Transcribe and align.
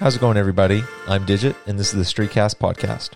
How's 0.00 0.16
it 0.16 0.20
going, 0.20 0.38
everybody? 0.38 0.82
I'm 1.06 1.26
Digit, 1.26 1.54
and 1.66 1.78
this 1.78 1.92
is 1.92 2.14
the 2.14 2.24
Streetcast 2.24 2.56
Podcast. 2.56 3.10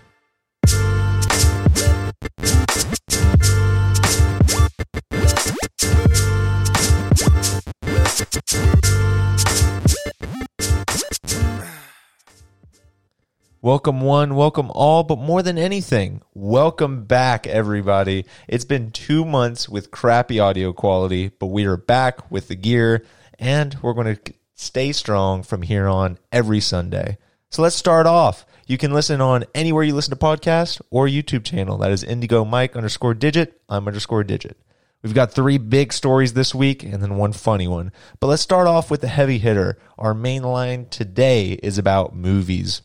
Welcome, 13.63 14.01
one, 14.01 14.35
welcome 14.35 14.69
all, 14.69 15.01
but 15.01 15.17
more 15.17 15.41
than 15.41 15.57
anything, 15.57 16.21
welcome 16.35 17.05
back, 17.05 17.47
everybody. 17.47 18.25
It's 18.47 18.63
been 18.63 18.91
two 18.91 19.25
months 19.25 19.67
with 19.67 19.89
crappy 19.89 20.39
audio 20.39 20.71
quality, 20.71 21.29
but 21.29 21.47
we 21.47 21.65
are 21.65 21.77
back 21.77 22.29
with 22.29 22.47
the 22.47 22.55
gear, 22.55 23.03
and 23.39 23.75
we're 23.81 23.93
going 23.93 24.17
to 24.17 24.33
stay 24.55 24.91
strong 24.91 25.43
from 25.43 25.61
here 25.61 25.87
on 25.87 26.17
every 26.31 26.59
Sunday. 26.59 27.17
So 27.49 27.61
let's 27.61 27.75
start 27.75 28.07
off. 28.07 28.45
You 28.65 28.77
can 28.77 28.91
listen 28.91 29.21
on 29.21 29.45
anywhere 29.53 29.83
you 29.83 29.93
listen 29.93 30.17
to 30.17 30.25
podcasts 30.25 30.81
or 30.89 31.07
YouTube 31.07 31.43
channel. 31.43 31.77
That 31.77 31.91
is 31.91 32.03
India 32.03 32.43
Mike 32.43 32.75
underscore 32.75 33.13
digit. 33.13 33.61
I'm 33.69 33.87
underscore 33.87 34.23
digit. 34.23 34.57
We've 35.03 35.13
got 35.13 35.33
three 35.33 35.59
big 35.59 35.93
stories 35.93 36.33
this 36.33 36.55
week 36.55 36.81
and 36.81 37.03
then 37.03 37.17
one 37.17 37.31
funny 37.31 37.67
one. 37.67 37.91
But 38.19 38.27
let's 38.27 38.41
start 38.41 38.65
off 38.65 38.89
with 38.89 39.01
the 39.01 39.07
heavy 39.07 39.37
hitter. 39.37 39.77
Our 39.99 40.15
main 40.15 40.41
line 40.41 40.87
today 40.87 41.51
is 41.51 41.77
about 41.77 42.15
movies. 42.15 42.81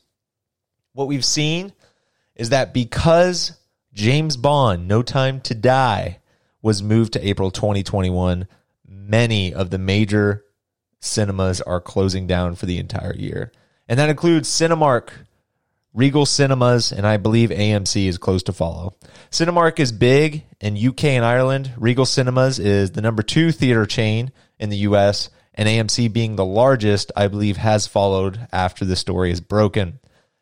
What 0.92 1.08
we've 1.08 1.24
seen 1.24 1.72
is 2.36 2.50
that 2.50 2.74
because 2.74 3.58
James 3.94 4.36
Bond, 4.36 4.86
No 4.86 5.02
Time 5.02 5.40
to 5.42 5.54
Die, 5.54 6.18
was 6.60 6.82
moved 6.82 7.14
to 7.14 7.26
April 7.26 7.50
2021, 7.50 8.46
many 8.86 9.54
of 9.54 9.70
the 9.70 9.78
major 9.78 10.44
cinemas 11.00 11.60
are 11.60 11.80
closing 11.80 12.26
down 12.26 12.54
for 12.54 12.66
the 12.66 12.78
entire 12.78 13.14
year. 13.14 13.52
And 13.88 13.98
that 13.98 14.10
includes 14.10 14.48
Cinemark, 14.48 15.10
Regal 15.92 16.24
Cinemas, 16.24 16.92
and 16.92 17.06
I 17.06 17.16
believe 17.16 17.50
AMC 17.50 18.06
is 18.06 18.18
close 18.18 18.44
to 18.44 18.52
follow. 18.52 18.94
Cinemark 19.30 19.80
is 19.80 19.90
big 19.90 20.44
in 20.60 20.76
UK 20.76 21.04
and 21.04 21.24
Ireland. 21.24 21.72
Regal 21.76 22.06
Cinemas 22.06 22.58
is 22.60 22.92
the 22.92 23.02
number 23.02 23.22
two 23.22 23.50
theater 23.50 23.86
chain 23.86 24.30
in 24.58 24.70
the 24.70 24.76
US, 24.78 25.30
and 25.54 25.68
AMC 25.68 26.12
being 26.12 26.36
the 26.36 26.44
largest, 26.44 27.10
I 27.16 27.26
believe, 27.26 27.56
has 27.56 27.88
followed 27.88 28.46
after 28.52 28.84
the 28.84 28.94
story 28.94 29.32
is 29.32 29.40
broken. 29.40 29.98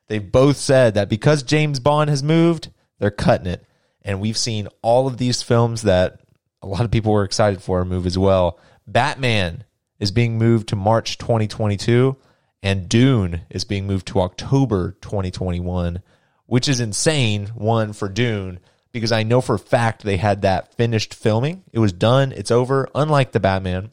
They've 0.08 0.32
both 0.32 0.56
said 0.56 0.94
that 0.94 1.08
because 1.08 1.42
James 1.42 1.80
Bond 1.80 2.10
has 2.10 2.22
moved, 2.22 2.70
they're 2.98 3.10
cutting 3.10 3.46
it. 3.46 3.64
And 4.02 4.20
we've 4.20 4.38
seen 4.38 4.68
all 4.82 5.06
of 5.06 5.18
these 5.18 5.42
films 5.42 5.82
that 5.82 6.20
a 6.62 6.66
lot 6.66 6.84
of 6.84 6.90
people 6.90 7.12
were 7.12 7.24
excited 7.24 7.62
for 7.62 7.84
move 7.84 8.06
as 8.06 8.18
well. 8.18 8.58
Batman 8.86 9.64
is 9.98 10.10
being 10.10 10.38
moved 10.38 10.68
to 10.68 10.76
March 10.76 11.18
2022, 11.18 12.16
and 12.62 12.88
Dune 12.88 13.42
is 13.50 13.64
being 13.64 13.86
moved 13.86 14.06
to 14.08 14.20
October 14.20 14.96
2021, 15.00 16.02
which 16.46 16.68
is 16.68 16.80
insane, 16.80 17.46
one 17.48 17.92
for 17.92 18.08
Dune, 18.08 18.60
because 18.92 19.12
I 19.12 19.22
know 19.22 19.40
for 19.40 19.56
a 19.56 19.58
fact 19.58 20.02
they 20.02 20.16
had 20.16 20.42
that 20.42 20.74
finished 20.74 21.14
filming. 21.14 21.62
It 21.72 21.78
was 21.78 21.92
done, 21.92 22.32
it's 22.32 22.50
over, 22.50 22.88
unlike 22.94 23.32
the 23.32 23.40
Batman, 23.40 23.90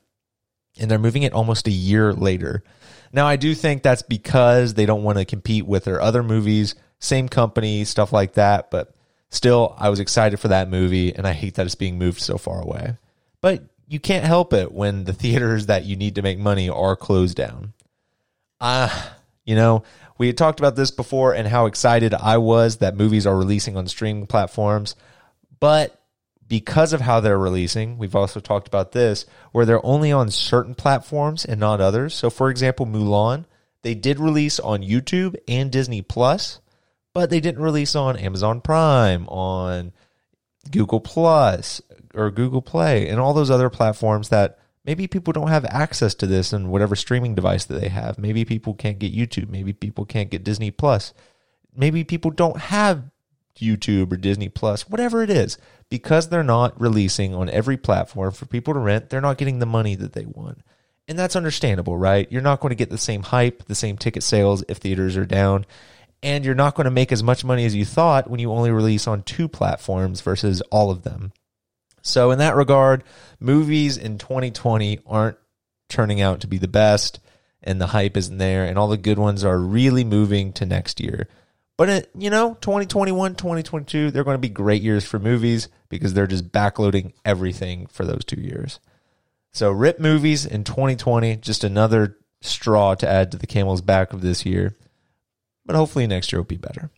and 0.79 0.89
they're 0.89 0.99
moving 0.99 1.23
it 1.23 1.33
almost 1.33 1.67
a 1.67 1.71
year 1.71 2.13
later. 2.13 2.63
Now, 3.11 3.27
I 3.27 3.35
do 3.35 3.55
think 3.55 3.81
that's 3.81 4.01
because 4.01 4.73
they 4.73 4.85
don't 4.85 5.03
want 5.03 5.17
to 5.17 5.25
compete 5.25 5.65
with 5.65 5.85
their 5.85 6.01
other 6.01 6.23
movies, 6.23 6.75
same 6.99 7.29
company, 7.29 7.83
stuff 7.85 8.11
like 8.11 8.33
that, 8.33 8.71
but 8.71 8.93
still, 9.29 9.75
I 9.77 9.89
was 9.89 9.99
excited 9.99 10.39
for 10.39 10.49
that 10.49 10.69
movie, 10.69 11.15
and 11.15 11.27
I 11.27 11.33
hate 11.33 11.55
that 11.55 11.65
it's 11.65 11.75
being 11.75 11.97
moved 11.97 12.21
so 12.21 12.37
far 12.37 12.61
away. 12.61 12.95
But 13.41 13.63
you 13.87 13.99
can't 13.99 14.25
help 14.25 14.53
it 14.53 14.71
when 14.71 15.03
the 15.03 15.13
theaters 15.21 15.67
that 15.67 15.85
you 15.85 15.95
need 15.95 16.15
to 16.15 16.21
make 16.21 16.39
money 16.39 16.69
are 16.69 16.95
closed 16.95 17.37
down. 17.37 17.73
Uh, 18.59 18.89
you 19.43 19.55
know, 19.55 19.83
we 20.17 20.27
had 20.27 20.37
talked 20.37 20.59
about 20.59 20.75
this 20.75 20.91
before 20.91 21.33
and 21.33 21.47
how 21.47 21.65
excited 21.65 22.13
I 22.13 22.37
was 22.37 22.77
that 22.77 22.95
movies 22.95 23.27
are 23.27 23.37
releasing 23.37 23.75
on 23.77 23.87
streaming 23.87 24.27
platforms. 24.27 24.95
But 25.59 25.99
because 26.47 26.93
of 26.93 27.01
how 27.01 27.19
they're 27.19 27.37
releasing, 27.37 27.97
we've 27.97 28.15
also 28.15 28.39
talked 28.39 28.67
about 28.67 28.91
this, 28.91 29.25
where 29.51 29.65
they're 29.65 29.85
only 29.85 30.11
on 30.11 30.29
certain 30.31 30.75
platforms 30.75 31.43
and 31.45 31.59
not 31.59 31.81
others. 31.81 32.13
So, 32.13 32.29
for 32.29 32.49
example, 32.49 32.85
Mulan, 32.85 33.45
they 33.81 33.95
did 33.95 34.19
release 34.19 34.59
on 34.59 34.81
YouTube 34.81 35.35
and 35.47 35.71
Disney 35.71 36.01
Plus, 36.01 36.59
but 37.13 37.29
they 37.29 37.39
didn't 37.39 37.61
release 37.61 37.95
on 37.95 38.17
Amazon 38.17 38.61
Prime, 38.61 39.27
on 39.27 39.91
Google 40.71 40.99
Plus, 40.99 41.81
or 42.15 42.31
Google 42.31 42.61
Play 42.61 43.07
and 43.07 43.19
all 43.19 43.33
those 43.33 43.51
other 43.51 43.69
platforms 43.69 44.29
that 44.29 44.57
maybe 44.85 45.07
people 45.07 45.33
don't 45.33 45.49
have 45.49 45.65
access 45.65 46.15
to 46.15 46.27
this 46.27 46.53
in 46.53 46.69
whatever 46.69 46.95
streaming 46.95 47.35
device 47.35 47.65
that 47.65 47.79
they 47.79 47.89
have. 47.89 48.17
Maybe 48.17 48.45
people 48.45 48.73
can't 48.73 48.99
get 48.99 49.15
YouTube. 49.15 49.49
Maybe 49.49 49.73
people 49.73 50.05
can't 50.05 50.29
get 50.29 50.43
Disney 50.43 50.71
Plus. 50.71 51.13
Maybe 51.75 52.03
people 52.03 52.31
don't 52.31 52.57
have 52.57 53.03
YouTube 53.59 54.11
or 54.11 54.17
Disney 54.17 54.49
Plus, 54.49 54.89
whatever 54.89 55.23
it 55.23 55.29
is. 55.29 55.57
Because 55.89 56.29
they're 56.29 56.43
not 56.43 56.79
releasing 56.79 57.35
on 57.35 57.49
every 57.49 57.77
platform 57.77 58.31
for 58.31 58.45
people 58.45 58.73
to 58.73 58.79
rent, 58.79 59.09
they're 59.09 59.21
not 59.21 59.37
getting 59.37 59.59
the 59.59 59.65
money 59.65 59.95
that 59.95 60.13
they 60.13 60.25
want. 60.25 60.61
And 61.07 61.19
that's 61.19 61.35
understandable, 61.35 61.97
right? 61.97 62.31
You're 62.31 62.41
not 62.41 62.59
going 62.59 62.71
to 62.71 62.75
get 62.75 62.89
the 62.89 62.97
same 62.97 63.21
hype, 63.21 63.65
the 63.65 63.75
same 63.75 63.97
ticket 63.97 64.23
sales 64.23 64.63
if 64.67 64.77
theaters 64.77 65.15
are 65.17 65.25
down. 65.25 65.65
And 66.23 66.43
you're 66.43 66.55
not 66.55 66.73
going 66.73 66.85
to 66.85 66.91
make 66.91 67.11
as 67.11 67.21
much 67.21 67.45
money 67.45 67.65
as 67.65 67.75
you 67.75 67.85
thought 67.85 68.29
when 68.29 68.39
you 68.39 68.51
only 68.51 68.71
release 68.71 69.05
on 69.05 69.21
two 69.21 69.47
platforms 69.47 70.21
versus 70.21 70.61
all 70.71 70.89
of 70.89 71.03
them. 71.03 71.31
So, 72.05 72.29
in 72.29 72.37
that 72.37 72.55
regard, 72.55 73.03
movies 73.39 73.97
in 73.97 74.19
2020 74.19 74.99
aren't 75.07 75.37
turning 75.89 76.21
out 76.21 76.41
to 76.41 76.47
be 76.47 76.59
the 76.59 76.67
best, 76.67 77.19
and 77.63 77.81
the 77.81 77.87
hype 77.87 78.15
isn't 78.15 78.37
there, 78.37 78.63
and 78.63 78.77
all 78.77 78.87
the 78.87 78.95
good 78.95 79.17
ones 79.17 79.43
are 79.43 79.57
really 79.57 80.03
moving 80.03 80.53
to 80.53 80.67
next 80.67 80.99
year. 80.99 81.27
But, 81.77 81.89
it, 81.89 82.11
you 82.15 82.29
know, 82.29 82.57
2021, 82.61 83.33
2022, 83.33 84.11
they're 84.11 84.23
going 84.23 84.35
to 84.35 84.39
be 84.39 84.49
great 84.49 84.83
years 84.83 85.03
for 85.03 85.17
movies 85.17 85.67
because 85.89 86.13
they're 86.13 86.27
just 86.27 86.51
backloading 86.51 87.13
everything 87.25 87.87
for 87.87 88.05
those 88.05 88.23
two 88.23 88.39
years. 88.39 88.79
So, 89.51 89.71
rip 89.71 89.99
movies 89.99 90.45
in 90.45 90.63
2020, 90.63 91.37
just 91.37 91.63
another 91.63 92.19
straw 92.41 92.93
to 92.93 93.09
add 93.09 93.31
to 93.31 93.37
the 93.37 93.47
camel's 93.47 93.81
back 93.81 94.13
of 94.13 94.21
this 94.21 94.45
year. 94.45 94.75
But 95.65 95.75
hopefully 95.75 96.05
next 96.05 96.31
year 96.31 96.39
will 96.39 96.45
be 96.45 96.57
better. 96.57 96.91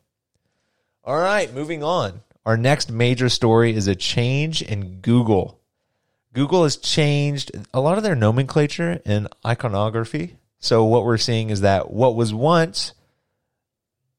All 1.06 1.17
right, 1.17 1.53
moving 1.53 1.81
on. 1.81 2.23
Our 2.47 2.56
next 2.56 2.90
major 2.90 3.28
story 3.28 3.75
is 3.75 3.88
a 3.88 3.96
change 3.96 4.62
in 4.62 5.02
Google. 5.02 5.59
Google 6.31 6.63
has 6.63 6.78
changed 6.78 7.52
a 7.74 7.81
lot 7.81 7.97
of 7.97 8.06
their 8.06 8.16
nomenclature 8.16 9.02
and 9.06 9.28
iconography. 9.46 10.38
So 10.58 10.85
what 10.85 11.03
we're 11.03 11.18
seeing 11.18 11.50
is 11.50 11.59
that 11.59 11.91
what 11.91 12.16
was 12.16 12.34
once 12.34 12.94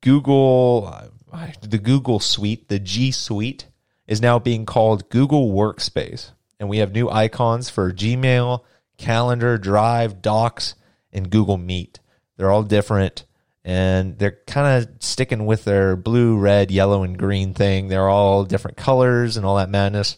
Google, 0.03 0.93
uh, 1.33 1.47
the 1.63 1.79
Google 1.79 2.21
Suite, 2.21 2.69
the 2.69 2.79
G 2.79 3.13
Suite, 3.13 3.65
is 4.07 4.21
now 4.21 4.39
being 4.39 4.67
called 4.67 5.09
Google 5.09 5.51
Workspace. 5.51 6.33
And 6.61 6.69
we 6.69 6.79
have 6.79 6.93
new 6.93 7.09
icons 7.09 7.71
for 7.71 7.95
Gmail, 7.95 8.63
Calendar, 8.99 9.57
Drive, 9.57 10.21
Docs, 10.21 10.75
and 11.15 11.31
Google 11.31 11.57
Meet. 11.57 11.99
They're 12.37 12.51
all 12.51 12.63
different 12.63 13.25
and 13.69 14.19
they're 14.19 14.39
kind 14.47 14.83
of 14.83 15.03
sticking 15.03 15.45
with 15.45 15.65
their 15.65 15.95
blue, 15.95 16.39
red, 16.39 16.71
yellow, 16.71 17.03
and 17.03 17.19
green 17.19 17.53
thing. 17.53 17.89
They're 17.89 18.09
all 18.09 18.45
different 18.45 18.79
colors 18.79 19.37
and 19.37 19.45
all 19.45 19.57
that 19.57 19.69
madness. 19.69 20.17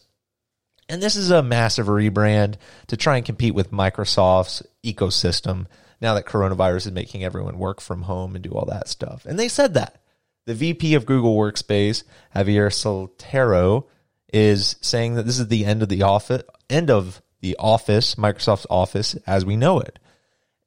And 0.89 1.03
this 1.03 1.17
is 1.17 1.33
a 1.33 1.43
massive 1.43 1.89
rebrand 1.89 2.59
to 2.87 2.97
try 2.97 3.17
and 3.17 3.27
compete 3.27 3.57
with 3.57 3.73
Microsoft's 3.73 4.63
ecosystem 4.85 5.67
now 6.01 6.15
that 6.15 6.27
coronavirus 6.27 6.87
is 6.87 6.93
making 6.93 7.25
everyone 7.25 7.59
work 7.59 7.81
from 7.81 8.03
home 8.03 8.37
and 8.37 8.45
do 8.45 8.53
all 8.53 8.67
that 8.67 8.87
stuff. 8.87 9.27
And 9.27 9.37
they 9.37 9.49
said 9.49 9.75
that. 9.75 10.01
The 10.47 10.55
VP 10.55 10.95
of 10.95 11.05
Google 11.05 11.37
Workspace, 11.37 12.05
Javier 12.37 12.71
Soltero, 12.71 13.87
is 14.33 14.77
saying 14.81 15.17
that 15.17 15.27
this 15.27 15.41
is 15.41 15.49
the 15.49 15.65
end 15.65 15.83
of 15.83 15.89
the 15.89 16.03
office, 16.03 16.45
end 16.69 16.89
of 16.89 17.21
the 17.41 17.57
office, 17.59 18.15
Microsoft's 18.15 18.69
office 18.71 19.17
as 19.27 19.45
we 19.45 19.57
know 19.57 19.81
it. 19.81 19.99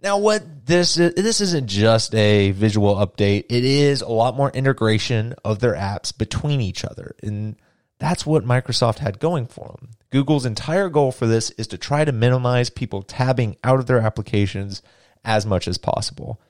Now, 0.04 0.18
what 0.18 0.66
this 0.66 0.98
is, 0.98 1.14
this 1.16 1.40
isn't 1.40 1.68
just 1.68 2.14
a 2.14 2.52
visual 2.52 2.96
update. 2.96 3.46
It 3.50 3.64
is 3.64 4.02
a 4.02 4.10
lot 4.10 4.36
more 4.36 4.50
integration 4.50 5.34
of 5.46 5.60
their 5.60 5.76
apps 5.76 6.16
between 6.16 6.60
each 6.60 6.84
other. 6.84 7.16
And 7.24 7.56
that's 8.00 8.26
what 8.26 8.44
Microsoft 8.44 9.00
had 9.00 9.20
going 9.20 9.46
for 9.48 9.78
them. 9.80 9.92
Google's 10.10 10.46
entire 10.46 10.90
goal 10.90 11.14
for 11.14 11.26
this 11.26 11.52
is 11.52 11.68
to 11.68 11.78
try 11.78 12.04
to 12.04 12.12
minimize 12.12 12.70
people 12.70 13.02
tabbing 13.02 13.56
out 13.64 13.80
of 13.80 13.88
their 13.88 14.00
applications 14.00 14.82
as 15.24 15.46
much 15.46 15.70
as 15.70 15.78
possible. 15.78 16.42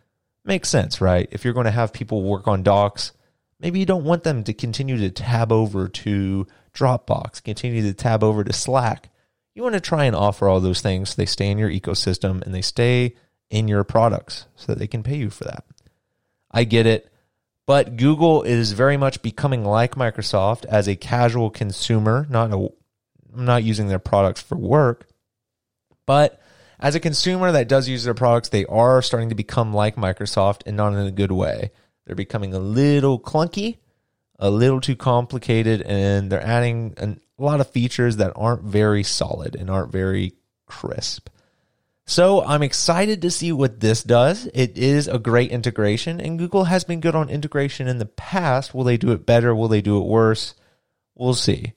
Makes 0.43 0.69
sense, 0.69 0.99
right? 0.99 1.29
If 1.31 1.45
you're 1.45 1.53
going 1.53 1.65
to 1.65 1.71
have 1.71 1.93
people 1.93 2.23
work 2.23 2.47
on 2.47 2.63
docs, 2.63 3.11
maybe 3.59 3.79
you 3.79 3.85
don't 3.85 4.03
want 4.03 4.23
them 4.23 4.43
to 4.45 4.53
continue 4.55 4.97
to 4.97 5.11
tab 5.11 5.51
over 5.51 5.87
to 5.87 6.47
Dropbox, 6.73 7.43
continue 7.43 7.83
to 7.83 7.93
tab 7.93 8.23
over 8.23 8.43
to 8.43 8.51
Slack. 8.51 9.11
You 9.53 9.61
want 9.61 9.75
to 9.75 9.79
try 9.79 10.05
and 10.05 10.15
offer 10.15 10.47
all 10.47 10.59
those 10.59 10.81
things 10.81 11.11
so 11.11 11.15
they 11.17 11.27
stay 11.27 11.51
in 11.51 11.59
your 11.59 11.69
ecosystem 11.69 12.41
and 12.41 12.53
they 12.53 12.63
stay 12.63 13.15
in 13.49 13.67
your 13.67 13.83
products 13.83 14.47
so 14.55 14.67
that 14.67 14.79
they 14.79 14.87
can 14.87 15.03
pay 15.03 15.17
you 15.17 15.29
for 15.29 15.43
that. 15.45 15.65
I 16.51 16.63
get 16.63 16.85
it. 16.85 17.09
But 17.65 17.95
Google 17.95 18.43
is 18.43 18.73
very 18.73 18.97
much 18.97 19.21
becoming 19.21 19.63
like 19.63 19.95
Microsoft 19.95 20.65
as 20.65 20.87
a 20.87 20.97
casual 20.97 21.49
consumer, 21.49 22.27
not 22.29 22.51
a 22.51 22.69
I'm 23.35 23.45
not 23.45 23.63
using 23.63 23.87
their 23.87 23.99
products 23.99 24.41
for 24.41 24.55
work, 24.55 25.07
but 26.05 26.39
as 26.79 26.95
a 26.95 26.99
consumer 26.99 27.51
that 27.51 27.67
does 27.67 27.87
use 27.87 28.03
their 28.03 28.13
products, 28.13 28.49
they 28.49 28.65
are 28.65 29.01
starting 29.01 29.29
to 29.29 29.35
become 29.35 29.73
like 29.73 29.95
Microsoft 29.95 30.61
and 30.65 30.77
not 30.77 30.93
in 30.93 31.07
a 31.07 31.11
good 31.11 31.31
way. 31.31 31.71
They're 32.05 32.15
becoming 32.15 32.53
a 32.53 32.59
little 32.59 33.19
clunky, 33.19 33.77
a 34.37 34.49
little 34.49 34.81
too 34.81 34.95
complicated, 34.95 35.81
and 35.83 36.29
they're 36.29 36.45
adding 36.45 36.93
a 36.97 37.15
lot 37.41 37.61
of 37.61 37.69
features 37.69 38.17
that 38.17 38.33
aren't 38.35 38.63
very 38.63 39.03
solid 39.03 39.55
and 39.55 39.69
aren't 39.69 39.91
very 39.91 40.33
crisp. 40.65 41.29
So 42.05 42.43
I'm 42.43 42.63
excited 42.63 43.21
to 43.21 43.31
see 43.31 43.51
what 43.51 43.79
this 43.79 44.03
does. 44.03 44.47
It 44.53 44.77
is 44.77 45.07
a 45.07 45.19
great 45.19 45.51
integration, 45.51 46.19
and 46.19 46.37
Google 46.37 46.65
has 46.65 46.83
been 46.83 46.99
good 46.99 47.15
on 47.15 47.29
integration 47.29 47.87
in 47.87 47.97
the 47.97 48.05
past. 48.05 48.73
Will 48.73 48.83
they 48.83 48.97
do 48.97 49.11
it 49.11 49.25
better? 49.25 49.55
Will 49.55 49.69
they 49.69 49.81
do 49.81 49.97
it 49.97 50.05
worse? 50.05 50.53
We'll 51.15 51.33
see. 51.33 51.73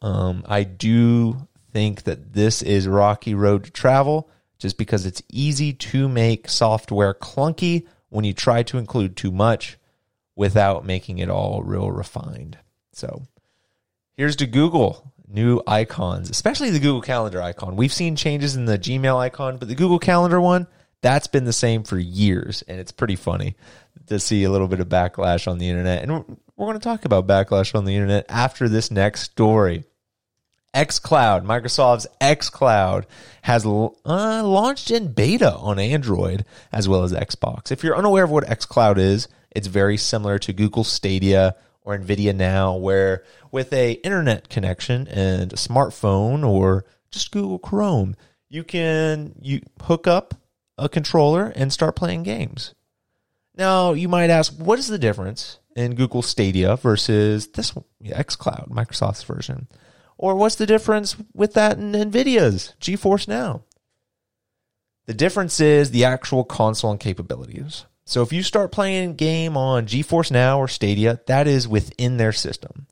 Um, 0.00 0.44
I 0.48 0.64
do 0.64 1.46
think 1.72 2.04
that 2.04 2.32
this 2.32 2.62
is 2.62 2.88
rocky 2.88 3.34
road 3.34 3.64
to 3.64 3.70
travel 3.70 4.30
just 4.58 4.78
because 4.78 5.04
it's 5.04 5.22
easy 5.30 5.74
to 5.74 6.08
make 6.08 6.48
software 6.48 7.12
clunky 7.12 7.86
when 8.08 8.24
you 8.24 8.32
try 8.32 8.62
to 8.62 8.78
include 8.78 9.16
too 9.16 9.30
much 9.30 9.76
without 10.34 10.86
making 10.86 11.18
it 11.18 11.28
all 11.28 11.62
real 11.62 11.90
refined. 11.90 12.56
So 12.92 13.22
here's 14.16 14.36
to 14.36 14.46
Google 14.46 15.12
new 15.28 15.60
icons, 15.66 16.30
especially 16.30 16.70
the 16.70 16.78
Google 16.78 17.02
Calendar 17.02 17.42
icon. 17.42 17.76
We've 17.76 17.92
seen 17.92 18.16
changes 18.16 18.56
in 18.56 18.64
the 18.64 18.78
Gmail 18.78 19.16
icon, 19.18 19.58
but 19.58 19.68
the 19.68 19.74
Google 19.74 19.98
Calendar 19.98 20.40
one, 20.40 20.66
that's 21.02 21.26
been 21.26 21.44
the 21.44 21.52
same 21.52 21.82
for 21.82 21.98
years. 21.98 22.62
And 22.62 22.80
it's 22.80 22.92
pretty 22.92 23.16
funny 23.16 23.56
to 24.06 24.18
see 24.18 24.44
a 24.44 24.50
little 24.50 24.68
bit 24.68 24.80
of 24.80 24.88
backlash 24.88 25.50
on 25.50 25.58
the 25.58 25.68
internet. 25.68 26.02
And 26.02 26.12
we're 26.56 26.66
going 26.66 26.78
to 26.78 26.84
talk 26.84 27.04
about 27.04 27.26
backlash 27.26 27.74
on 27.74 27.84
the 27.84 27.94
internet 27.94 28.26
after 28.28 28.68
this 28.68 28.90
next 28.90 29.22
story 29.22 29.84
xCloud, 30.76 31.44
Microsoft's 31.44 32.06
xCloud, 32.20 33.04
has 33.42 33.64
uh, 33.64 33.90
launched 34.04 34.90
in 34.90 35.12
beta 35.12 35.54
on 35.54 35.78
Android 35.78 36.44
as 36.70 36.86
well 36.86 37.02
as 37.02 37.12
Xbox. 37.12 37.72
If 37.72 37.82
you're 37.82 37.96
unaware 37.96 38.24
of 38.24 38.30
what 38.30 38.44
xCloud 38.44 38.98
is, 38.98 39.26
it's 39.50 39.68
very 39.68 39.96
similar 39.96 40.38
to 40.40 40.52
Google 40.52 40.84
Stadia 40.84 41.56
or 41.86 41.96
Nvidia 41.96 42.34
Now, 42.34 42.76
where 42.76 43.22
with 43.50 43.72
a 43.72 43.92
internet 43.92 44.50
connection 44.50 45.06
and 45.08 45.52
a 45.52 45.56
smartphone 45.56 46.44
or 46.44 46.84
just 47.10 47.30
Google 47.30 47.60
Chrome, 47.60 48.16
you 48.48 48.64
can 48.64 49.34
you 49.40 49.62
hook 49.82 50.06
up 50.06 50.34
a 50.76 50.88
controller 50.88 51.46
and 51.54 51.72
start 51.72 51.96
playing 51.96 52.24
games. 52.24 52.74
Now, 53.56 53.92
you 53.92 54.08
might 54.08 54.28
ask, 54.28 54.52
what 54.52 54.78
is 54.78 54.88
the 54.88 54.98
difference 54.98 55.60
in 55.74 55.94
Google 55.94 56.20
Stadia 56.20 56.76
versus 56.76 57.46
this 57.46 57.72
xCloud, 58.04 58.68
Microsoft's 58.68 59.22
version? 59.22 59.68
Or 60.18 60.34
what's 60.34 60.56
the 60.56 60.66
difference 60.66 61.16
with 61.32 61.54
that 61.54 61.78
in 61.78 61.92
NVIDIA's 61.92 62.74
GeForce 62.80 63.28
Now? 63.28 63.62
The 65.06 65.14
difference 65.14 65.60
is 65.60 65.92
the 65.92 66.04
actual 66.04 66.44
console 66.44 66.90
and 66.90 67.00
capabilities. 67.00 67.86
So 68.06 68.22
if 68.22 68.32
you 68.32 68.44
start 68.44 68.70
playing 68.70 69.16
game 69.16 69.56
on 69.56 69.86
GeForce 69.86 70.30
Now 70.30 70.60
or 70.60 70.68
Stadia, 70.68 71.20
that 71.26 71.48
is 71.48 71.66
within 71.66 72.16
their 72.16 72.32
system. 72.32 72.86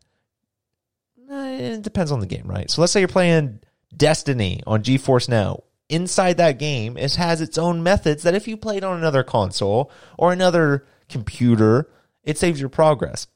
It 1.30 1.82
depends 1.82 2.10
on 2.10 2.18
the 2.18 2.26
game, 2.26 2.46
right? 2.46 2.68
So 2.68 2.80
let's 2.80 2.92
say 2.92 3.00
you're 3.00 3.08
playing 3.08 3.60
Destiny 3.96 4.60
on 4.66 4.82
GeForce 4.82 5.28
Now. 5.28 5.62
Inside 5.88 6.38
that 6.38 6.58
game, 6.58 6.96
it 6.96 7.14
has 7.14 7.40
its 7.40 7.58
own 7.58 7.82
methods 7.82 8.24
that 8.24 8.34
if 8.34 8.48
you 8.48 8.56
played 8.56 8.82
on 8.82 8.98
another 8.98 9.22
console 9.22 9.92
or 10.18 10.32
another 10.32 10.84
computer, 11.08 11.88
it 12.24 12.36
saves 12.36 12.58
your 12.58 12.70
progress. 12.70 13.28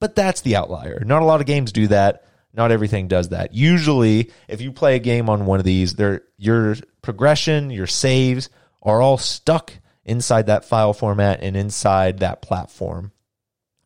But 0.00 0.14
that's 0.14 0.40
the 0.40 0.56
outlier. 0.56 1.02
Not 1.04 1.22
a 1.22 1.26
lot 1.26 1.40
of 1.40 1.46
games 1.46 1.72
do 1.72 1.88
that. 1.88 2.24
Not 2.54 2.70
everything 2.72 3.08
does 3.08 3.30
that. 3.30 3.52
Usually, 3.52 4.30
if 4.46 4.62
you 4.62 4.72
play 4.72 4.96
a 4.96 5.00
game 5.00 5.28
on 5.28 5.44
one 5.44 5.58
of 5.58 5.66
these, 5.66 5.94
your 6.38 6.76
progression, 7.02 7.70
your 7.70 7.86
saves 7.86 8.48
are 8.82 9.02
all 9.02 9.18
stuck 9.18 9.72
inside 10.08 10.46
that 10.46 10.64
file 10.64 10.92
format 10.92 11.42
and 11.42 11.56
inside 11.56 12.18
that 12.18 12.42
platform. 12.42 13.12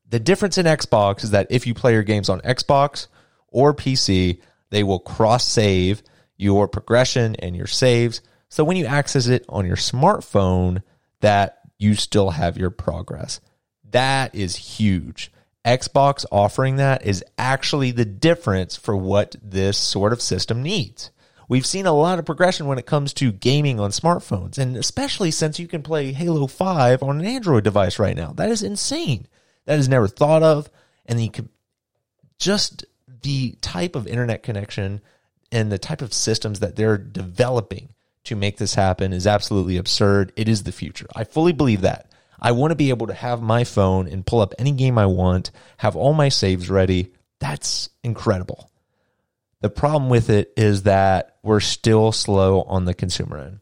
The 0.08 0.20
difference 0.20 0.58
in 0.58 0.66
Xbox 0.66 1.24
is 1.24 1.30
that 1.30 1.46
if 1.50 1.66
you 1.66 1.74
play 1.74 1.92
your 1.92 2.02
games 2.02 2.28
on 2.28 2.40
Xbox 2.40 3.06
or 3.48 3.74
PC, 3.74 4.40
they 4.70 4.82
will 4.82 4.98
cross 4.98 5.46
save 5.46 6.02
your 6.36 6.68
progression 6.68 7.34
and 7.36 7.56
your 7.56 7.66
saves. 7.66 8.20
So 8.48 8.64
when 8.64 8.76
you 8.76 8.84
access 8.84 9.26
it 9.26 9.44
on 9.48 9.66
your 9.66 9.76
smartphone, 9.76 10.82
that 11.20 11.60
you 11.78 11.94
still 11.94 12.30
have 12.30 12.58
your 12.58 12.70
progress. 12.70 13.40
That 13.90 14.34
is 14.34 14.56
huge. 14.56 15.32
Xbox 15.64 16.26
offering 16.32 16.76
that 16.76 17.06
is 17.06 17.24
actually 17.38 17.92
the 17.92 18.04
difference 18.04 18.76
for 18.76 18.96
what 18.96 19.36
this 19.40 19.78
sort 19.78 20.12
of 20.12 20.20
system 20.20 20.62
needs. 20.62 21.11
We've 21.48 21.66
seen 21.66 21.86
a 21.86 21.92
lot 21.92 22.18
of 22.18 22.24
progression 22.24 22.66
when 22.66 22.78
it 22.78 22.86
comes 22.86 23.12
to 23.14 23.32
gaming 23.32 23.80
on 23.80 23.90
smartphones, 23.90 24.58
and 24.58 24.76
especially 24.76 25.30
since 25.30 25.58
you 25.58 25.66
can 25.66 25.82
play 25.82 26.12
Halo 26.12 26.46
5 26.46 27.02
on 27.02 27.20
an 27.20 27.26
Android 27.26 27.64
device 27.64 27.98
right 27.98 28.16
now. 28.16 28.32
That 28.32 28.50
is 28.50 28.62
insane. 28.62 29.26
That 29.66 29.78
is 29.78 29.88
never 29.88 30.08
thought 30.08 30.42
of. 30.42 30.70
And 31.06 31.32
can 31.32 31.48
just 32.38 32.84
the 33.22 33.52
type 33.60 33.94
of 33.96 34.06
internet 34.06 34.42
connection 34.42 35.00
and 35.50 35.70
the 35.70 35.78
type 35.78 36.02
of 36.02 36.14
systems 36.14 36.60
that 36.60 36.76
they're 36.76 36.98
developing 36.98 37.90
to 38.24 38.36
make 38.36 38.56
this 38.56 38.74
happen 38.74 39.12
is 39.12 39.26
absolutely 39.26 39.76
absurd. 39.76 40.32
It 40.36 40.48
is 40.48 40.62
the 40.62 40.72
future. 40.72 41.06
I 41.14 41.24
fully 41.24 41.52
believe 41.52 41.82
that. 41.82 42.10
I 42.40 42.52
want 42.52 42.72
to 42.72 42.76
be 42.76 42.90
able 42.90 43.06
to 43.06 43.14
have 43.14 43.40
my 43.40 43.64
phone 43.64 44.08
and 44.08 44.26
pull 44.26 44.40
up 44.40 44.54
any 44.58 44.72
game 44.72 44.98
I 44.98 45.06
want, 45.06 45.50
have 45.76 45.94
all 45.94 46.12
my 46.12 46.28
saves 46.28 46.68
ready. 46.68 47.12
That's 47.38 47.88
incredible. 48.02 48.71
The 49.62 49.70
problem 49.70 50.10
with 50.10 50.28
it 50.28 50.52
is 50.56 50.82
that 50.82 51.36
we're 51.44 51.60
still 51.60 52.10
slow 52.10 52.62
on 52.62 52.84
the 52.84 52.94
consumer 52.94 53.38
end. 53.38 53.60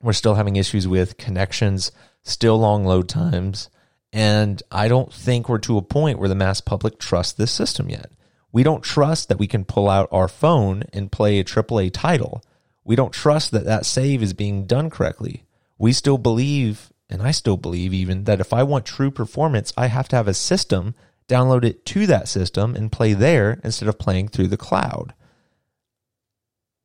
We're 0.00 0.14
still 0.14 0.34
having 0.34 0.56
issues 0.56 0.88
with 0.88 1.18
connections, 1.18 1.92
still 2.22 2.58
long 2.58 2.86
load 2.86 3.06
times, 3.08 3.68
and 4.14 4.62
I 4.72 4.88
don't 4.88 5.12
think 5.12 5.48
we're 5.48 5.58
to 5.58 5.76
a 5.76 5.82
point 5.82 6.18
where 6.18 6.30
the 6.30 6.34
mass 6.34 6.62
public 6.62 6.98
trusts 6.98 7.34
this 7.34 7.52
system 7.52 7.90
yet. 7.90 8.10
We 8.50 8.62
don't 8.62 8.82
trust 8.82 9.28
that 9.28 9.38
we 9.38 9.46
can 9.46 9.66
pull 9.66 9.90
out 9.90 10.08
our 10.10 10.26
phone 10.26 10.84
and 10.94 11.12
play 11.12 11.38
a 11.38 11.44
AAA 11.44 11.92
title. 11.92 12.42
We 12.82 12.96
don't 12.96 13.12
trust 13.12 13.50
that 13.50 13.66
that 13.66 13.84
save 13.84 14.22
is 14.22 14.32
being 14.32 14.64
done 14.64 14.88
correctly. 14.88 15.44
We 15.76 15.92
still 15.92 16.16
believe 16.16 16.90
and 17.10 17.22
I 17.22 17.30
still 17.30 17.58
believe 17.58 17.92
even 17.92 18.24
that 18.24 18.40
if 18.40 18.52
I 18.54 18.62
want 18.62 18.86
true 18.86 19.10
performance, 19.10 19.72
I 19.76 19.88
have 19.88 20.08
to 20.08 20.16
have 20.16 20.28
a 20.28 20.34
system, 20.34 20.94
download 21.28 21.64
it 21.64 21.84
to 21.86 22.06
that 22.06 22.26
system, 22.26 22.74
and 22.74 22.90
play 22.90 23.12
there 23.12 23.60
instead 23.62 23.88
of 23.88 23.98
playing 23.98 24.28
through 24.28 24.48
the 24.48 24.56
cloud. 24.56 25.14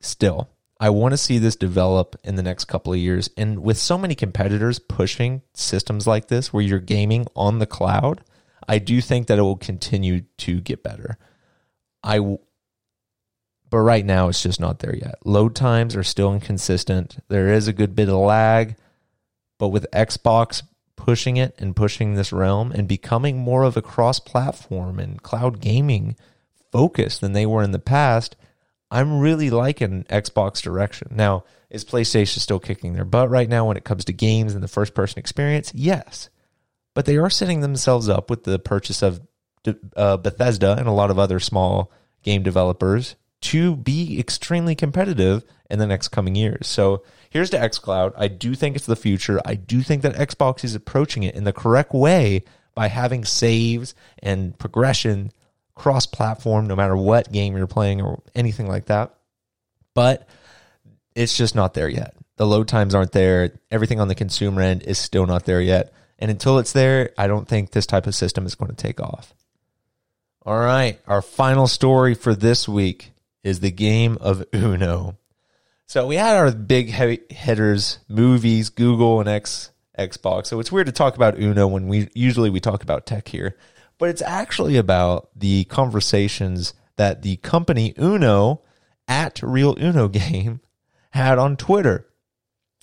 Still, 0.01 0.49
I 0.79 0.89
want 0.89 1.13
to 1.13 1.17
see 1.17 1.37
this 1.37 1.55
develop 1.55 2.15
in 2.23 2.35
the 2.35 2.43
next 2.43 2.65
couple 2.65 2.91
of 2.91 2.99
years. 2.99 3.29
And 3.37 3.59
with 3.59 3.77
so 3.77 3.97
many 3.97 4.15
competitors 4.15 4.79
pushing 4.79 5.43
systems 5.53 6.07
like 6.07 6.27
this 6.27 6.51
where 6.51 6.63
you're 6.63 6.79
gaming 6.79 7.27
on 7.35 7.59
the 7.59 7.67
cloud, 7.67 8.23
I 8.67 8.79
do 8.79 8.99
think 8.99 9.27
that 9.27 9.37
it 9.37 9.43
will 9.43 9.57
continue 9.57 10.21
to 10.39 10.59
get 10.59 10.83
better. 10.83 11.17
I 12.03 12.37
but 13.69 13.77
right 13.77 14.05
now 14.05 14.27
it's 14.27 14.43
just 14.43 14.59
not 14.59 14.79
there 14.79 14.95
yet. 14.95 15.15
Load 15.23 15.55
times 15.55 15.95
are 15.95 16.03
still 16.03 16.33
inconsistent. 16.33 17.23
There 17.29 17.53
is 17.53 17.67
a 17.69 17.73
good 17.73 17.95
bit 17.95 18.09
of 18.09 18.15
lag. 18.15 18.75
But 19.57 19.69
with 19.69 19.85
Xbox 19.93 20.63
pushing 20.95 21.37
it 21.37 21.55
and 21.57 21.75
pushing 21.75 22.15
this 22.15 22.33
realm 22.33 22.71
and 22.71 22.87
becoming 22.87 23.37
more 23.37 23.63
of 23.63 23.77
a 23.77 23.81
cross 23.81 24.19
platform 24.19 24.99
and 24.99 25.21
cloud 25.23 25.61
gaming 25.61 26.15
focus 26.71 27.17
than 27.17 27.33
they 27.33 27.45
were 27.45 27.63
in 27.63 27.71
the 27.71 27.79
past, 27.79 28.35
I'm 28.91 29.19
really 29.19 29.49
liking 29.49 30.03
Xbox 30.09 30.61
direction. 30.61 31.07
Now, 31.11 31.45
is 31.69 31.85
PlayStation 31.85 32.39
still 32.39 32.59
kicking 32.59 32.93
their 32.93 33.05
butt 33.05 33.29
right 33.29 33.47
now 33.47 33.65
when 33.65 33.77
it 33.77 33.85
comes 33.85 34.03
to 34.05 34.13
games 34.13 34.53
and 34.53 34.61
the 34.61 34.67
first 34.67 34.93
person 34.93 35.17
experience? 35.17 35.71
Yes. 35.73 36.29
But 36.93 37.05
they 37.05 37.15
are 37.15 37.29
setting 37.29 37.61
themselves 37.61 38.09
up 38.09 38.29
with 38.29 38.43
the 38.43 38.59
purchase 38.59 39.01
of 39.01 39.21
uh, 39.95 40.17
Bethesda 40.17 40.75
and 40.77 40.87
a 40.87 40.91
lot 40.91 41.09
of 41.09 41.17
other 41.17 41.39
small 41.39 41.89
game 42.21 42.43
developers 42.43 43.15
to 43.41 43.75
be 43.75 44.19
extremely 44.19 44.75
competitive 44.75 45.43
in 45.69 45.79
the 45.79 45.87
next 45.87 46.09
coming 46.09 46.35
years. 46.35 46.67
So 46.67 47.03
here's 47.29 47.49
to 47.51 47.57
xCloud. 47.57 48.13
I 48.17 48.27
do 48.27 48.53
think 48.55 48.75
it's 48.75 48.85
the 48.85 48.95
future. 48.95 49.39
I 49.45 49.55
do 49.55 49.81
think 49.81 50.01
that 50.03 50.15
Xbox 50.15 50.63
is 50.63 50.75
approaching 50.75 51.23
it 51.23 51.35
in 51.35 51.45
the 51.45 51.53
correct 51.53 51.93
way 51.93 52.43
by 52.75 52.87
having 52.87 53.25
saves 53.25 53.95
and 54.19 54.57
progression 54.59 55.31
cross 55.81 56.05
platform, 56.05 56.67
no 56.67 56.75
matter 56.75 56.95
what 56.95 57.31
game 57.31 57.57
you're 57.57 57.65
playing 57.65 58.01
or 58.01 58.21
anything 58.35 58.67
like 58.67 58.85
that. 58.85 59.15
But 59.95 60.29
it's 61.15 61.35
just 61.35 61.55
not 61.55 61.73
there 61.73 61.89
yet. 61.89 62.15
The 62.37 62.45
load 62.45 62.67
times 62.67 62.93
aren't 62.93 63.11
there. 63.13 63.59
Everything 63.71 63.99
on 63.99 64.07
the 64.07 64.15
consumer 64.15 64.61
end 64.61 64.83
is 64.83 64.99
still 64.99 65.25
not 65.25 65.45
there 65.45 65.59
yet. 65.59 65.91
And 66.19 66.29
until 66.29 66.59
it's 66.59 66.71
there, 66.71 67.09
I 67.17 67.25
don't 67.25 67.47
think 67.47 67.71
this 67.71 67.87
type 67.87 68.05
of 68.05 68.13
system 68.13 68.45
is 68.45 68.53
going 68.53 68.69
to 68.69 68.77
take 68.77 68.99
off. 68.99 69.33
All 70.45 70.59
right. 70.59 70.99
Our 71.07 71.23
final 71.23 71.67
story 71.67 72.13
for 72.13 72.35
this 72.35 72.69
week 72.69 73.11
is 73.43 73.59
the 73.59 73.71
game 73.71 74.19
of 74.21 74.45
Uno. 74.53 75.17
So 75.87 76.05
we 76.05 76.15
had 76.15 76.37
our 76.37 76.51
big 76.51 76.89
heavy 76.89 77.21
hitters, 77.29 77.99
movies, 78.07 78.69
Google, 78.69 79.19
and 79.19 79.27
X 79.27 79.71
Xbox. 79.97 80.45
So 80.45 80.59
it's 80.59 80.71
weird 80.71 80.85
to 80.85 80.93
talk 80.93 81.15
about 81.15 81.39
Uno 81.39 81.67
when 81.67 81.87
we 81.87 82.07
usually 82.13 82.51
we 82.51 82.59
talk 82.59 82.83
about 82.83 83.07
tech 83.07 83.27
here, 83.27 83.57
but 84.01 84.09
it's 84.09 84.23
actually 84.23 84.77
about 84.77 85.29
the 85.35 85.63
conversations 85.65 86.73
that 86.95 87.21
the 87.21 87.35
company 87.37 87.93
Uno 87.99 88.63
at 89.07 89.39
Real 89.43 89.77
Uno 89.79 90.07
Game 90.09 90.59
had 91.11 91.37
on 91.37 91.55
Twitter. 91.55 92.07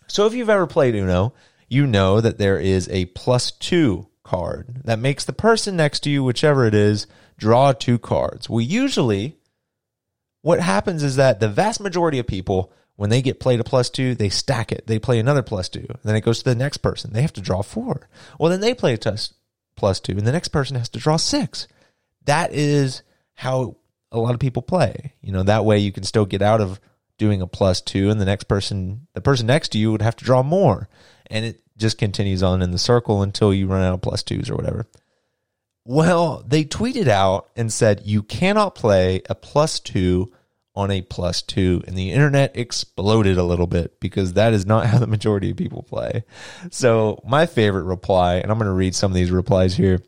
So 0.06 0.26
if 0.26 0.34
you've 0.34 0.48
ever 0.48 0.68
played 0.68 0.94
Uno, 0.94 1.34
you 1.66 1.88
know 1.88 2.20
that 2.20 2.38
there 2.38 2.60
is 2.60 2.88
a 2.90 3.06
plus 3.06 3.50
two 3.50 4.06
card 4.22 4.82
that 4.84 5.00
makes 5.00 5.25
the 5.25 5.32
person 5.32 5.75
next 5.75 6.04
to 6.04 6.10
you, 6.10 6.22
whichever 6.22 6.66
it 6.66 6.75
is, 6.75 7.08
draw 7.37 7.72
two 7.72 7.98
cards. 7.98 8.48
Well, 8.48 8.60
usually 8.60 9.38
what 10.42 10.60
happens 10.60 11.02
is 11.02 11.16
that 11.16 11.40
the 11.40 11.48
vast 11.48 11.80
majority 11.80 12.20
of 12.20 12.28
people, 12.28 12.72
when 12.94 13.10
they 13.10 13.22
get 13.22 13.40
played 13.40 13.58
a 13.58 13.64
plus 13.64 13.90
two, 13.90 14.14
they 14.14 14.28
stack 14.28 14.70
it. 14.70 14.87
They 14.87 15.00
play 15.00 15.18
another 15.18 15.42
plus 15.42 15.68
two. 15.68 15.88
Then 16.04 16.14
it 16.14 16.20
goes 16.20 16.38
to 16.38 16.44
the 16.44 16.54
next 16.54 16.76
person. 16.76 17.12
They 17.12 17.22
have 17.22 17.32
to 17.32 17.40
draw 17.40 17.62
four. 17.62 18.08
Well, 18.38 18.52
then 18.52 18.60
they 18.60 18.72
play 18.72 18.94
a 18.94 18.98
test 18.98 19.34
plus 19.78 20.00
two, 20.00 20.12
and 20.12 20.26
the 20.26 20.32
next 20.32 20.49
person 20.49 20.76
has 20.76 20.90
to 20.90 20.99
draw 20.99 21.16
six. 21.16 21.66
That 22.26 22.52
is 22.52 23.02
how 23.35 23.76
a 24.12 24.18
lot 24.18 24.35
of 24.35 24.40
people 24.40 24.61
play. 24.61 25.14
You 25.23 25.32
know, 25.32 25.44
that 25.44 25.64
way 25.64 25.78
you 25.78 25.92
can 25.92 26.02
still 26.02 26.26
get 26.26 26.42
out 26.42 26.61
of 26.61 26.80
doing 27.16 27.40
a 27.40 27.47
plus 27.47 27.80
two, 27.80 28.11
and 28.11 28.20
the 28.20 28.26
next 28.26 28.44
person, 28.44 29.06
the 29.14 29.20
person 29.20 29.47
next 29.47 29.70
to 29.70 29.78
you, 29.78 29.90
would 29.92 30.02
have 30.02 30.16
to 30.16 30.25
draw 30.25 30.42
more. 30.42 30.88
And 31.28 31.44
it 31.44 31.62
just 31.76 31.97
continues 31.99 32.42
on 32.42 32.61
in 32.61 32.73
the 32.73 32.78
circle 32.78 33.23
until 33.23 33.54
you 33.54 33.66
run 33.66 33.82
out 33.82 33.94
of 33.94 34.02
plus 34.02 34.23
twos 34.23 34.50
or 34.50 34.56
whatever. 34.56 34.87
Well, 35.85 36.44
they 36.47 36.64
tweeted 36.64 37.08
out 37.08 37.49
and 37.56 37.73
said 37.73 38.02
you 38.04 38.23
cannot 38.23 38.75
play 38.75 39.23
a 39.30 39.35
plus 39.35 39.80
two 39.80 40.32
on 40.78 40.90
a 40.90 41.02
plus 41.02 41.42
two. 41.42 41.82
And 41.87 41.97
the 41.97 42.12
internet 42.12 42.56
exploded 42.56 43.37
a 43.37 43.42
little 43.42 43.66
bit 43.66 44.00
because 44.00 44.35
that 44.35 44.52
is 44.52 44.66
not 44.66 44.87
how 44.90 44.99
the 44.99 45.06
majority 45.06 45.50
of 45.50 45.56
people 45.56 45.82
play. 45.82 46.25
So, 46.70 47.20
my 47.26 47.47
favorite 47.47 47.85
reply, 47.85 48.37
and 48.37 48.50
I'm 48.50 48.58
going 48.58 48.66
to 48.66 48.73
read 48.73 48.94
some 48.94 49.11
of 49.11 49.14
these 49.16 49.30
replies 49.30 49.76
here, 49.76 50.00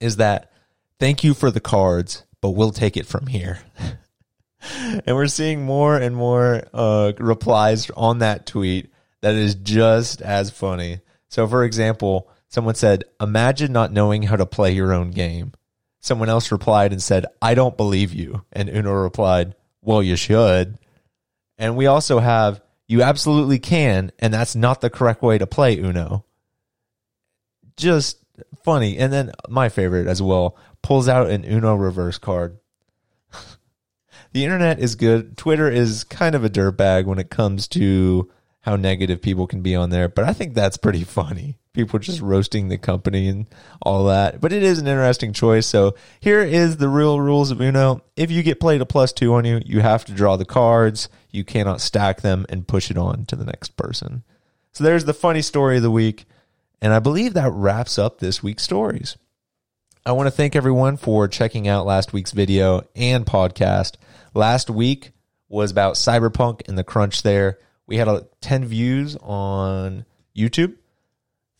is 0.00 0.16
that 0.16 0.52
thank 1.00 1.24
you 1.24 1.34
for 1.34 1.50
the 1.50 1.60
cards, 1.60 2.24
but 2.40 2.50
we'll 2.50 2.70
take 2.70 2.96
it 2.96 3.06
from 3.06 3.26
here. 3.26 3.60
and 4.70 5.16
we're 5.16 5.26
seeing 5.26 5.64
more 5.64 5.96
and 5.96 6.14
more 6.14 6.62
uh, 6.72 7.12
replies 7.18 7.90
on 7.90 8.18
that 8.18 8.46
tweet 8.46 8.92
that 9.22 9.34
is 9.34 9.54
just 9.54 10.20
as 10.22 10.50
funny. 10.50 11.00
So, 11.28 11.48
for 11.48 11.64
example, 11.64 12.30
Someone 12.48 12.74
said, 12.74 13.04
Imagine 13.20 13.72
not 13.72 13.92
knowing 13.92 14.22
how 14.22 14.36
to 14.36 14.46
play 14.46 14.72
your 14.72 14.92
own 14.92 15.10
game. 15.10 15.52
Someone 16.00 16.28
else 16.28 16.52
replied 16.52 16.92
and 16.92 17.02
said, 17.02 17.26
I 17.42 17.54
don't 17.54 17.76
believe 17.76 18.14
you. 18.14 18.44
And 18.52 18.68
Uno 18.68 18.92
replied, 18.92 19.55
Well, 19.86 20.02
you 20.02 20.16
should. 20.16 20.78
And 21.56 21.76
we 21.76 21.86
also 21.86 22.18
have, 22.18 22.60
You 22.88 23.02
absolutely 23.02 23.58
can, 23.58 24.12
and 24.18 24.34
that's 24.34 24.54
not 24.54 24.80
the 24.80 24.90
correct 24.90 25.22
way 25.22 25.38
to 25.38 25.46
play 25.46 25.78
Uno. 25.78 26.24
Just 27.76 28.18
funny. 28.64 28.98
And 28.98 29.12
then 29.12 29.32
my 29.48 29.68
favorite 29.68 30.08
as 30.08 30.20
well 30.20 30.56
pulls 30.82 31.08
out 31.08 31.30
an 31.30 31.44
Uno 31.44 31.76
reverse 31.76 32.18
card. 32.18 32.58
the 34.32 34.44
internet 34.44 34.80
is 34.80 34.96
good. 34.96 35.36
Twitter 35.36 35.70
is 35.70 36.04
kind 36.04 36.34
of 36.34 36.44
a 36.44 36.50
dirtbag 36.50 37.06
when 37.06 37.18
it 37.18 37.30
comes 37.30 37.68
to 37.68 38.30
how 38.66 38.76
negative 38.76 39.22
people 39.22 39.46
can 39.46 39.62
be 39.62 39.74
on 39.74 39.88
there, 39.88 40.08
but 40.08 40.24
I 40.24 40.34
think 40.34 40.52
that's 40.52 40.76
pretty 40.76 41.04
funny 41.04 41.56
people 41.76 41.98
just 41.98 42.22
roasting 42.22 42.68
the 42.68 42.78
company 42.78 43.28
and 43.28 43.46
all 43.82 44.06
that. 44.06 44.40
But 44.40 44.52
it 44.52 44.62
is 44.62 44.78
an 44.78 44.88
interesting 44.88 45.34
choice. 45.34 45.66
So 45.66 45.94
here 46.20 46.40
is 46.40 46.78
the 46.78 46.88
real 46.88 47.20
rules 47.20 47.50
of 47.50 47.60
Uno. 47.60 48.02
If 48.16 48.30
you 48.30 48.42
get 48.42 48.58
played 48.58 48.80
a 48.80 48.86
plus 48.86 49.12
two 49.12 49.34
on 49.34 49.44
you, 49.44 49.60
you 49.64 49.80
have 49.80 50.04
to 50.06 50.12
draw 50.12 50.36
the 50.36 50.46
cards. 50.46 51.10
You 51.30 51.44
cannot 51.44 51.82
stack 51.82 52.22
them 52.22 52.46
and 52.48 52.66
push 52.66 52.90
it 52.90 52.96
on 52.96 53.26
to 53.26 53.36
the 53.36 53.44
next 53.44 53.76
person. 53.76 54.24
So 54.72 54.82
there's 54.84 55.04
the 55.04 55.14
funny 55.14 55.42
story 55.42 55.76
of 55.76 55.82
the 55.82 55.90
week. 55.90 56.24
And 56.80 56.92
I 56.92 56.98
believe 56.98 57.34
that 57.34 57.52
wraps 57.52 57.98
up 57.98 58.18
this 58.18 58.42
week's 58.42 58.62
stories. 58.62 59.16
I 60.04 60.12
want 60.12 60.28
to 60.28 60.30
thank 60.30 60.56
everyone 60.56 60.96
for 60.96 61.28
checking 61.28 61.68
out 61.68 61.86
last 61.86 62.12
week's 62.12 62.32
video 62.32 62.86
and 62.96 63.26
podcast. 63.26 63.96
Last 64.34 64.70
week 64.70 65.12
was 65.48 65.70
about 65.70 65.96
Cyberpunk 65.96 66.66
and 66.68 66.78
the 66.78 66.84
crunch 66.84 67.22
there. 67.22 67.58
We 67.86 67.96
had 67.96 68.08
a 68.08 68.26
10 68.40 68.64
views 68.64 69.16
on 69.16 70.04
YouTube 70.36 70.76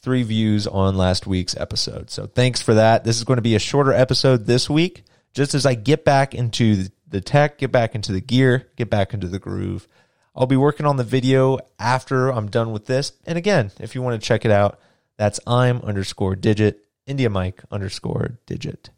three 0.07 0.23
views 0.23 0.69
on 0.69 0.97
last 0.97 1.27
week's 1.27 1.57
episode. 1.57 2.11
So 2.11 2.27
thanks 2.27 2.63
for 2.63 2.75
that. 2.75 3.03
This 3.03 3.17
is 3.17 3.25
going 3.25 3.39
to 3.39 3.43
be 3.43 3.57
a 3.57 3.59
shorter 3.59 3.93
episode 3.93 4.47
this 4.47 4.71
week, 4.71 5.03
just 5.35 5.53
as 5.53 5.67
I 5.67 5.75
get 5.75 6.05
back 6.05 6.33
into 6.33 6.87
the 7.09 7.21
tech, 7.21 7.59
get 7.59 7.73
back 7.73 7.97
into 7.97 8.13
the 8.13 8.21
gear, 8.21 8.69
get 8.77 8.89
back 8.89 9.15
into 9.15 9.27
the 9.27 9.41
groove. 9.41 9.89
I'll 10.37 10.47
be 10.47 10.57
working 10.57 10.87
on 10.87 10.97
the 10.97 11.03
video 11.03 11.59
after 11.81 12.29
I'm 12.33 12.49
done 12.49 12.71
with 12.71 12.87
this. 12.87 13.15
And 13.27 13.37
again, 13.37 13.73
if 13.81 13.97
you 13.97 14.03
want 14.03 14.21
to 14.21 14.25
check 14.25 14.45
it 14.45 14.53
out, 14.53 14.79
that's 15.17 15.41
I'm 15.45 15.81
underscore 15.81 16.37
digit, 16.37 16.87
India 17.07 17.29
Mike 17.29 17.65
underscore 17.73 18.39
digit. 18.47 18.91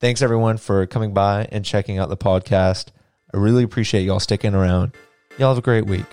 Thanks 0.00 0.22
everyone 0.22 0.56
for 0.56 0.86
coming 0.86 1.12
by 1.12 1.46
and 1.52 1.62
checking 1.62 1.98
out 1.98 2.08
the 2.08 2.16
podcast. 2.16 2.86
I 3.34 3.36
really 3.36 3.64
appreciate 3.64 4.04
y'all 4.04 4.18
sticking 4.18 4.54
around. 4.54 4.92
Y'all 5.36 5.50
have 5.50 5.58
a 5.58 5.60
great 5.60 5.84
week. 5.84 6.06